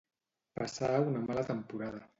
[0.61, 2.07] Passar una mala temporada.